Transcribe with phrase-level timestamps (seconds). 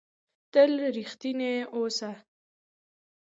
[0.51, 2.13] تل رښتنی اوسهٔ.